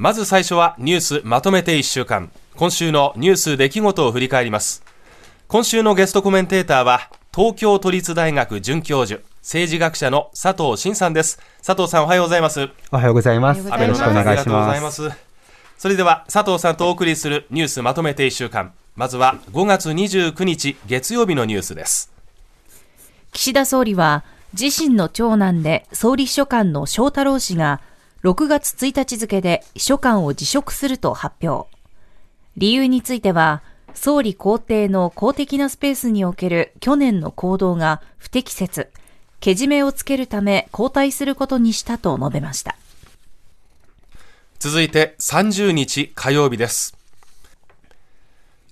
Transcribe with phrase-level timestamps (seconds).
[0.00, 2.30] まず最初はニュースまとめて1週間。
[2.56, 4.82] 今週のニュース出来事を振り返ります。
[5.46, 11.38] 今週のゲストコメンテーターは東京都立大学准教授政治学者の佐藤真さんです。
[11.62, 12.70] 佐藤さんおはようございます。
[12.90, 13.58] おはようございます。
[13.58, 15.10] よろしくお願いします。
[15.76, 18.72] それでは佐藤さんとお送りするニュースまとめて1週間。
[18.96, 22.10] まずは5月29日月曜日のニュースです。
[23.32, 24.24] 岸田総理は
[24.58, 27.82] 自身の長男で総理秘書官の翔太郎氏が
[28.22, 31.70] 6月1日付で秘書官を辞職すると発表。
[32.58, 33.62] 理由については、
[33.94, 38.90] 総理公邸の公的なスペースにおける去年の行動が不適切、
[39.40, 42.76] けじめをつけるため交代することにしたと述べました。
[44.58, 46.94] 続いて30日火曜日です。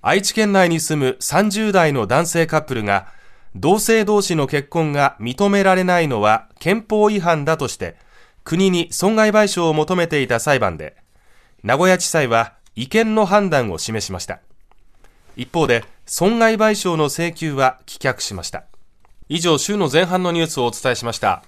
[0.03, 3.09] 愛知県内に住む30代の男性カップルが
[3.57, 7.97] 同性同士の結婚が認められないのは憲法違反だとして
[8.49, 10.97] 国に損害賠償を求めていた裁判で
[11.63, 14.41] 名古屋地裁は違憲の判断を示しました。
[15.37, 18.65] 一方で損害賠償の請求は棄却しました。
[19.29, 21.43] 以上週の前半のニュースをお伝えしました。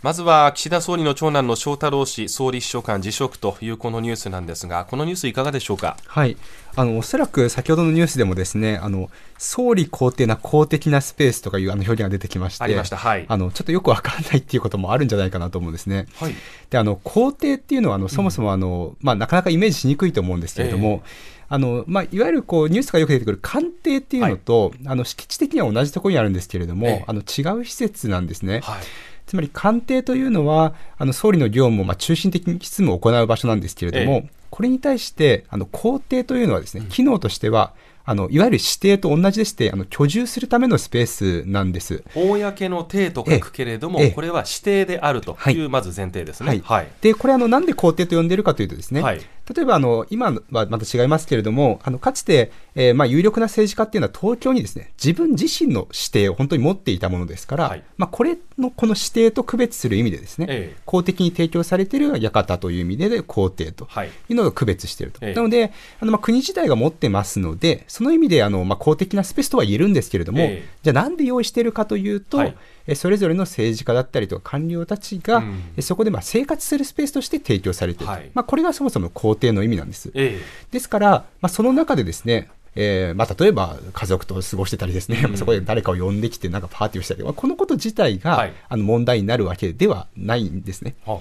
[0.00, 5.96] まずは岸田総理の長男の翔太郎氏、総理秘書官辞職というこのニュースなんですが、このニュース、いかがでしょうか？
[6.06, 6.36] はい、
[6.76, 16.06] あのおそらく先ほどのニュースでもですね、あの総理公邸な公的なスペースとかいうあの表現が出てきまして、ありました、はい、あのちょっとよくわからないっていうこともあるんじゃないかなと思うんですね。
[16.20, 16.34] はい、
[16.70, 21.02] で、あの公邸っていうのはあのそもそもあの、うん、まあなかなかイメージしにくいと思うんですけれども。
[21.04, 28.60] えーあの、まあ、いわゆるこう、ニュースがよく出てくる官邸っていうのと、はい、あの、敷地的には同じところにあるんですけれども、ええ、あの、違う施設なんですね。
[28.60, 28.80] はい
[29.28, 37.74] つまり官邸というのは、あの総理の業務をまあ中心的に執務を行う場所なんですけれども、これに対して、あの公邸というのはですね、機能としては、
[38.10, 42.02] あのいわゆる指定と同じでして、あの居住するためのスペースなんです。
[42.14, 46.48] 公の邸と書くけれども、これは指定であるという、まず前提ですね。
[46.48, 46.62] はい。
[46.64, 49.20] はい、で、これあの、なんで公邸と呼んでいるかというとですね、はい、
[49.54, 63.86] 例えばあの、今はまた違いますけれども、あのかつて、えー、まあ有力な政治家っていうのは東京にですね、自分自身の指定を本当に持っていたものですから、はい、まあこれのこの指定と区別する意味でですね、ええ、公的に提供されている館という意味で公邸と。
[64.04, 64.10] い。
[64.30, 65.24] うのが区別していると。
[65.24, 72.56] はい、なので、あのまあ国自体が持ってますので、その意味であの、まあ、公的なスペースとは言えるんですけれども、え、じゃあなんで用意しているかというと、はい。
[72.94, 80.10] それぞれの政治家だったりとか官僚たちが、うん、そこでまあ生活するスペースとして提供されている、はい、まあ、これがそもそも皇帝の意味なんです。
[80.14, 80.40] え。
[80.70, 81.10] ですから、
[81.40, 82.48] まあ、その中でですね、
[82.80, 90.94] えーまあ、例えば家族と過ごしてたりですね、うん、そこで誰かを呼んできてなんかパーティーをしたり、まあ、このこと自体が、はい、あの問題になるわけではないんですね。
[91.04, 91.20] はは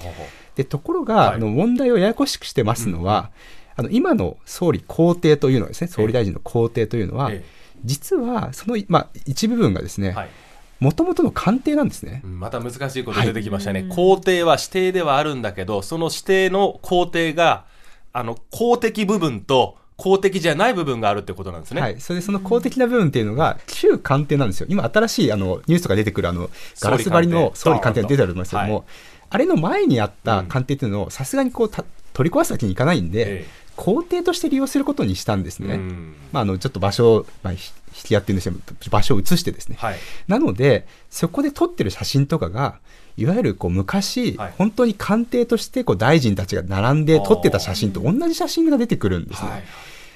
[0.55, 3.31] でところが、はい、あの問題をややこしくしてますのは、
[3.77, 7.45] うん、あの今の総理公邸というのはですね総理大臣の公邸というのは、ええ、
[7.83, 10.29] 実はその、まあ、一部分がですね、はい。
[10.79, 17.65] もともとの官邸なんですね、また難しいこと出てきましたね、はい、皇帝は指定ではあるんだけど、その指定の皇帝が、
[18.13, 21.81] あの公的部分と公的じゃない部分があるってことなんですね。
[21.81, 21.99] はい。
[21.99, 24.67] それでその公的な部分っていうのが、旧官邸なんですよ。
[24.69, 26.49] 今新しいあのニュースとか出てくるあの、
[26.79, 28.83] ガラス張りの総理官邸が出てありますけども、はい、
[29.31, 31.69] あれの前にあった官邸っていうのをさすがにこう
[32.13, 35.77] 取り壊すわけにいかないんで、ええ公邸として利用することにしたんですね。
[36.33, 37.59] まあ、あのちょっと場所を、まあ、引
[37.93, 42.79] き合ってるんですけど場所を移してですね、はい、なのでそこで撮ってる写真とかが
[43.17, 49.49] いわゆるこう昔、はい、本当に官邸としてこう大臣たちが並んで撮ってた写真と同じ写真が出てくるんですね。
[49.49, 49.63] はい。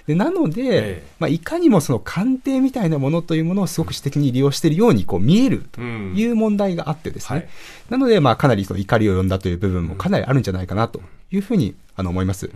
[0.08, 7.50] でなので、ええ、まあ、いかにもその官邸みたいなものというものをすごく私的に利用しているようにこう見えるという問題があってですね、うんはい、
[7.92, 11.02] なので、まあ、かなりその怒りを呼んだという部分もかなりあるんじゃないかなと
[11.32, 12.48] いうふうにあの思います。
[12.48, 12.52] うん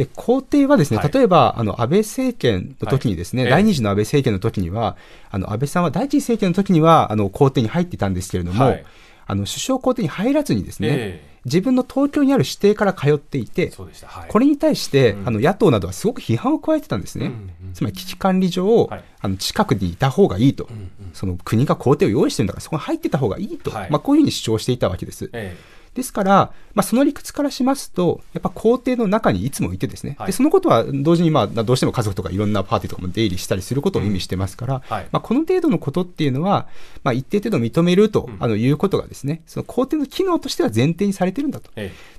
[0.00, 4.96] で、皇帝はですね、例えば、あの、安倍政権の時にですね、はい、第二次の安倍政権の時には、
[5.30, 8.84] あの、安倍さんは第一次政権の時には、あの、皇帝に入っていたんですけれども、はい、
[9.26, 13.72] あの、首相皇帝に入らずにですね、えー自分の東京にある指定から通っていて、
[14.04, 17.32] はい、これに対して、うん、あの野党などはすごく批判を加えてたんですね、うん。
[17.68, 25.30] うん、つまり危機管理上、はい、あの近くにいた方がいいと、うんうん、その国が皇帝を用意してるんだから、そこに入ってた方がいいと、はい、まあ、こういうふうに主張していたわけです。
[25.32, 36.68] えーですから、まあ、その理屈からしますと、やっぱ皇帝の中にいつもいてですね、はい、でそのことは同時に、まあ、どうしても家族とかいろんなパーティーとかも出入りしたりすることを意味してますから、うんはい、まあ、この程度のことっていうのは、
[37.02, 41.70] まあ、一定程度認めると、あのいうことがですね、その皇帝の機能としては前提にされてるんだと。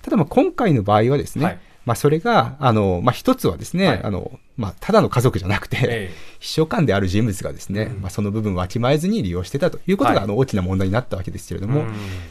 [0.02, 1.60] ただ、まあ、今回の場合はですね、はい。
[1.86, 11.84] まあ、それが、あの、まあ、一つはですね、はい、あの、まあ、ただの家族じゃなくて、ええ、秘書官である人物がですね、うん、まあ、その部分をわきまえずに利用してたということが、はい、あの、大きな問題になったわけですけれども、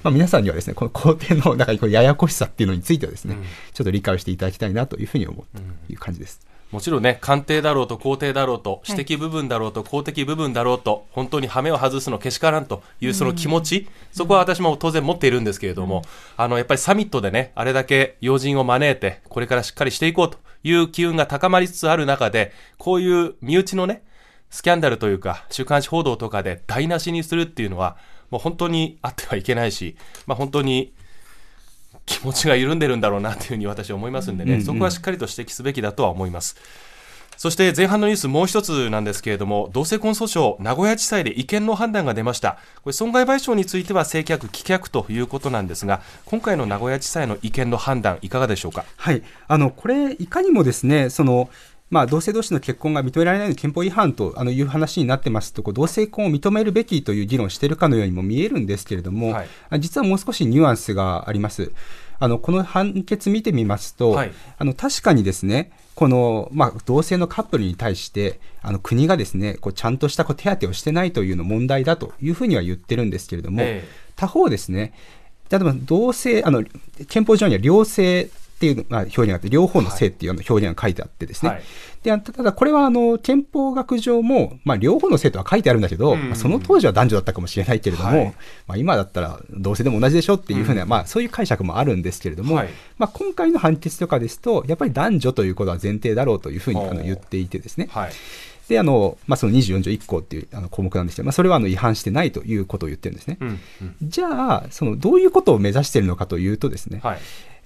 [0.03, 5.63] まあ、皆さんにはですね、この工程の、なんか、こややこしさっていうのについてはですね、うん、ちょっと理解していただきたいなというふうに思うと
[5.93, 6.41] いう感じです。
[6.71, 16.03] もちろんね、鑑定だろうと肯定だろうと、私的部分だろうと公的部分だろうと、本当に羽目を外すのけしからんというその気持ち、そこは私も当然持っているんですけれども、
[16.37, 24.03] あの、やっぱりサミットでね、あれだけ要人を招いて、これからしっかりしていこうという機運が高まりつつある中で、こういう身内のね、
[24.51, 27.97] スキャンダルというか、週刊誌報道とかで台無しにするっていうのは、
[28.31, 29.97] もう本当にあってはいけないし、
[30.27, 30.93] まあ本当に
[32.07, 36.57] 気持ちが緩んでるんだろうなというふうに私は思いますんでね、うんうん、そこはしっかりと指摘すべきだとは思います。
[37.41, 40.25] そして前半のニュースもう一つなんですけれども、同性婚訴
[40.59, 42.59] 訟、名古屋地裁で違憲の判断が出ました。
[42.83, 48.85] これ損害賠償については正却、棄却ということなんですが、今回の名古屋地裁の違憲の判断、いかがでしょうか？
[48.95, 49.23] はい。
[49.49, 51.49] あの、これ、いかにもですね、その、
[51.89, 61.73] まあ、同性同士の結婚が認められないの憲法違反とあのいう話になってますと、同性婚を認めるべきという議論をしているかのようにも見えるんですけれども、はい、実はもう少しニュアンスがあります。
[62.21, 74.93] あのこの判決見てみますと、はい、あの確かにですね、この、まあ、同性のカップルに対して、あの国がですね、こうちゃんとしたこう手当をしてないというの問題だというふうには言ってるんですけれども、えー、他方ですね、
[75.51, 76.63] 例えば同性、あの
[77.09, 78.29] 憲法上には両性
[78.61, 81.49] っていう、まあ、表現があって、両方の性っていう表現が書いてあってですね。
[81.49, 81.63] はい、
[82.03, 88.35] でただ、これはあの憲法学上も、まあ、両方の性とは書いてあるんだけど、まあ、その当時は男女だったかもしれないけれども、はい、
[88.67, 92.69] まあ、今だったら同性でも同じでしょっていうふうな、うん、まあ、そういう解釈もあるんですけれども、はい、
[92.99, 97.89] まあ、今回の判決とかですと、やっぱり男女ということは前提だろうというふうにあの言っていてですね。
[98.71, 103.37] はいで、あの、まあ、その24条1項っていうあの項目なんですけど、まあ、それはあの違反してないということを言ってるんですね。
[103.41, 104.29] うんうん、じゃ
[104.63, 107.17] あ、その、どういうことを目指しているのかというとですね、は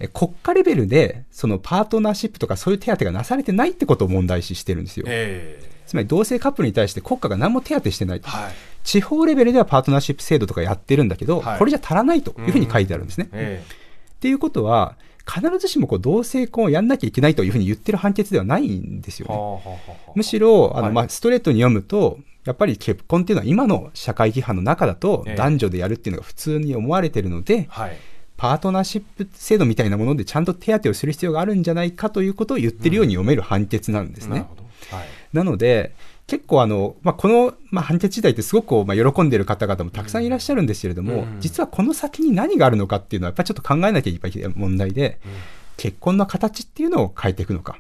[0.01, 5.05] い、国家レベルで、そのパートナーシップとかそういう手当がなされてないってことを問題視してるんですよ。
[5.07, 8.21] えー、つまり同性カップルに対して国家が何も手当してない。
[8.23, 13.29] と、はい、地方レベルではパートナーシップ制度とかやってるんだけど、はい、これじゃ足らないというふうに書いてあるんですね。
[13.33, 13.73] えー、
[14.15, 19.81] っていうことは、必ずしもこう同性婚をやんなきゃいけないというふうに言ってる判決ではないんですよね。
[20.15, 27.97] むしろ、あの、まあ、ストレートに読むと、やっぱり結婚っていうのは今の社会規範の中だと男女でやるっていうのが普通に思われてるので、はい。
[28.37, 34.47] パートナーシップ制度みたいなものでちゃんと手当をする必要があるんじゃないかということを言ってるように読める判決なんですね。
[34.93, 35.95] うん、はい、なので、
[36.27, 44.53] 結構あの、まあ、この、まあ、判決自体ってすごくまあ喜んでる方々もたくさんいらっしゃるんですけれども、うん、実はこの先に何があるのかっていうのはやっぱりちょっと考えなきゃいけない。
[44.57, 45.33] 問題で、うん、
[45.77, 47.79] 結婚の形っていうのを変えていくのか。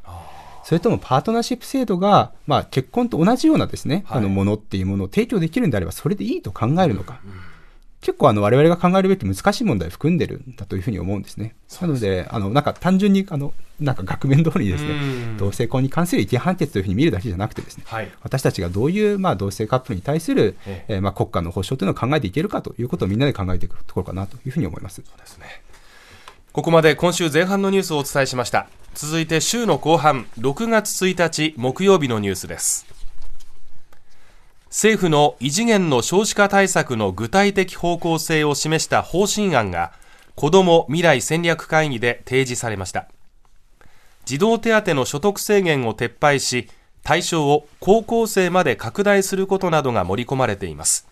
[0.62, 7.20] それともパートナーシップ制度が、まあ、結婚と同じようなですね、はい、あのものっていうものを提供できるんであれば、それでいいと考えるのか。
[7.24, 7.53] うん
[8.04, 11.54] 結構あの我々が考えるべき難しい問題を含んでるんだというふうに思うんですね。
[11.80, 14.90] なので、あのなんか単純にあのなんか額面通りにですね、
[15.38, 24.96] 同性婚に関する違憲判決というふうに見るだけじゃなくてですね、はい、私たちがどういうまあ同性カップルに対する、ええー、まあ国家の保障というのを考えていけるかということをみんなで考えていくところかなというふうに思います。
[24.96, 25.46] そうですね。
[26.52, 28.68] ここまで今週前半のニュースをお伝えしました。
[28.92, 32.93] 続いて週の後半、6月1日木曜日のニュースです。
[34.74, 39.92] 政府の異次元の少子化対策の具体的方向性を示した方針案が
[40.34, 43.06] 子ども未来戦略会議で提示されました。
[44.24, 46.68] 児童手当の所得制限を撤廃し
[47.04, 51.06] 対象を高校生まで拡大することなどが盛り込まれています。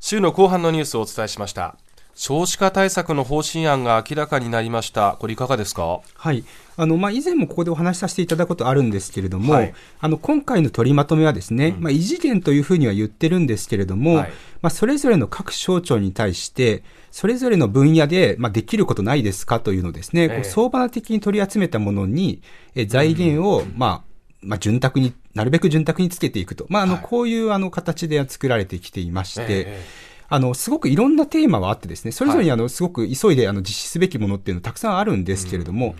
[0.00, 1.76] 週の後半のニュースをお伝えしました。
[2.14, 5.16] 少子化対策の方針案が明らかになりました。
[5.18, 6.00] これいかがですか？
[6.16, 6.44] はい。
[6.76, 14.32] あの、まあ、以前もここでお話しさせていただくことあるんですけれども、はい、あの、今回の取りまとめはですね、うん、まあ、異次元というふうには言ってるんですけれども、はい、
[14.62, 22.42] まあ、それぞれの各省庁に対して、それぞれの分野で、まあ、できることないですかというのをですね、えー、相場的に取り集めたものに、
[22.74, 24.02] え財源を、うん、まあ、
[24.40, 26.66] まあ、潤沢に、なるべく潤沢につけていくと。
[26.68, 35.94] まあ、あの、こういう、あの、形で作られてきていまして、えーあの、すごくいろんなテーマはあってですね、それぞれにあの、すごく急いであの実施すべきものっていうのたくさんあるんですけれども、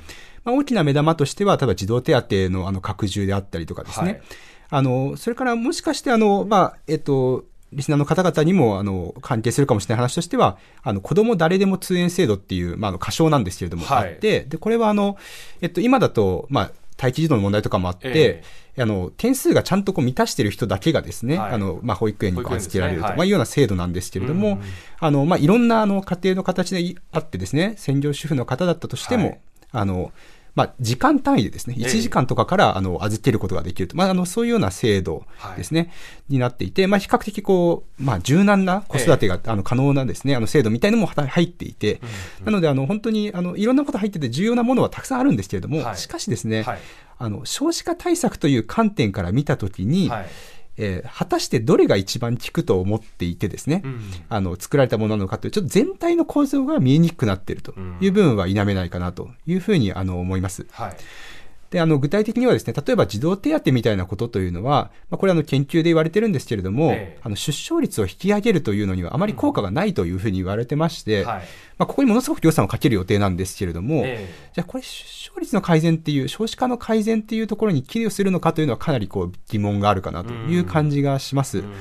[0.45, 4.23] まあ、大きな目玉としては、例えば児童手当のあの拡充であったりとかですね、はい、
[4.71, 15.17] あの、それからもしかしてあの、まあ、えっと、リスナーの方々にも、あの、関係するかもしれない話としては、あの、子供誰でも通園制度っていう、まあ、あの、仮称なんですけれども、あって、で、これはあの、
[15.61, 16.71] えっと、今だと、まあ、
[17.05, 24.61] 待機児童の問題とかもあって、えー、あの、点数がちゃんとこう満たしている人だけがですね、はい、あの、まあ、保育園に預けられると、ねはい、まあ、いうような制度なんですけれども、
[25.01, 29.41] あの、まあ、いろんな、あの、家庭の形であってですね、専業主婦の方だったとしても、はい、
[29.73, 30.13] あの、
[30.55, 33.97] まあ、時間単位でですね、1時間とかから、あの、預けることができると。
[33.97, 35.91] まあ、あの、そういうような制度ですね、
[36.29, 42.01] になっていて、まあ、比較的こう、まあ、柔軟な子育てが、あの、可能なですね、あの、制度みたいなのも入っていて、
[42.45, 46.65] なので、あの、本当に、あの、いろんなこと入ってて重要なものはたくさんあるんですけれども、しかしですね、
[47.19, 50.11] あの、少子化対策という観点から見たときに、
[50.77, 60.67] えー、果たしてどれが一番効くと思っていてですね、うん、あの、作られたものなのかという、ちょっと全体の構造が見えにくくなっているという部分は否めないかなというふうに、あの、思います。
[60.71, 60.97] はい。
[61.75, 71.43] で、あの、具体的にはですね、例えば児童手当みたいなことというのは、まあ、これあの、研究で言われてるんですけれども、えあの、出生率を引き上げるというのにはあまり効果がないというふうに言われてまして、うんはい、
[71.79, 81.59] まあ、ここにものすごく予算をかける予定なんですけれども、えじゃあこれ出生率の改善っていう、少子化の改善っていうところに寄与するのかというのはかなりこう、疑問があるかなという感じがします。
[81.59, 81.73] うん。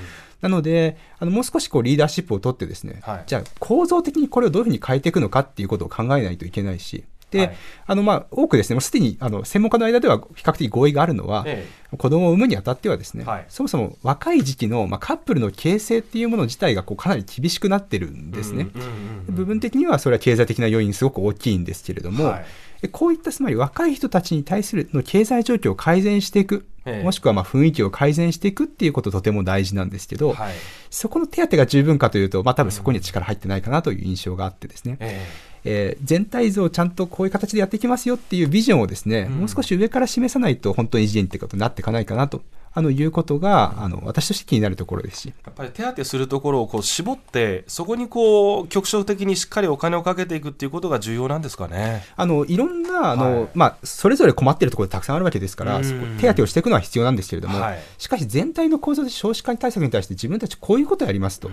[0.42, 7.56] なので、あの、もう少しこうリーダーシップを取ってですね、はい、じゃあ構造的にこれをどういうふうに変えていくのかっていうことを考えないといけないし、で、はい、
[7.88, 18.68] あの、まあ、多くですね、もうすでに、あの、専門家の間では比較的合意があるのは、ええ、子供を産むにあたってはですね、はい、そもそも若い時期の、まあ、カップルの形成っていうもの自体が、こう、かなり厳しくなってるんですね。
[19.28, 22.46] 部分的には、それは経済的な要因すごく大きいんですけれども、はい。
[22.90, 30.54] こういったつまり若い人たちに対するの経済状況を改善していく、もしくはまあ雰囲気を改善していくっていうこととても大事なんですけど、はい、
[30.90, 34.98] そこの手当が十分かというと、まあ多分そこには力入ってないかなという印象があってですね。
[35.00, 42.42] えーえー、全体像をちゃんとこういう形でやっていきますよっていうビジョンをですね、うん、もう少し上から示さないと本当に異次元ってことになっていかないかなと
[42.76, 45.34] あの、いうことが、あの、私として気になるところですし。
[45.46, 52.04] やっぱり手当てするところをこう絞って、そこにこう、局所的にしっかりお金をかけていくっていうことが重要なんですかね。
[52.16, 55.82] あの、いろんな、あの、はい、まあ、それぞれ困っているところたくさんあるわけですから、
[56.20, 61.52] 手当をしていくのは必要なんですけれども、はい、しかし全体の構造で少子化対策に対して自分たちこういうことをやりますと、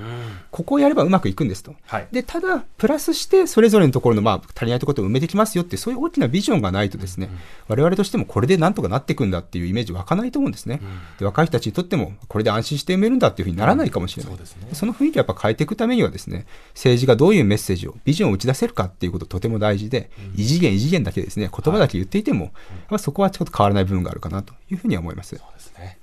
[0.50, 1.74] ここをやればうまくいくんですと。
[1.86, 7.28] はい、で、ただ、プラスして、それぞれのところの、まあ、足りないところを埋めてきますよって、そういう大きなビジョンがないとですね、
[7.68, 10.80] 我々としてもこれでなんとかなっていくんだっていうイメージ湧かないと思うんですね。
[11.18, 14.32] で若い人たちにとっても、これで安心して読めるんだっていうふうにならないかもしれない。
[14.32, 22.52] うん、そね、その雰囲気をやっぱ変えていくためにはですね、政治がどういうメッセージを、ビジョンを打ち出せるかっていうこととても大事で、うん、異次元異次元だけですね、言葉だけ言っていても、
[22.88, 25.36] はい、そこはちょっと変わらない部分があるかなというふうには思います。
[25.36, 25.98] そうですね。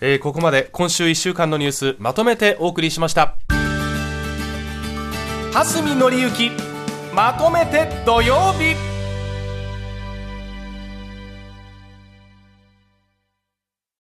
[0.00, 3.36] えー、ここまで今週1週間のニュースまとめてお送りしました。
[5.52, 6.50] 蓮見紀之
[7.12, 8.89] まとめて土曜日